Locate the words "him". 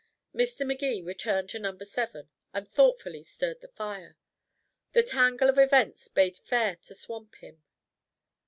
7.35-7.61